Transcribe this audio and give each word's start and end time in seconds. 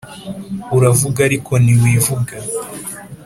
Uravuga 0.77 1.19
ariko 1.27 1.51
nti 1.63 1.73
wivuga 1.81 2.33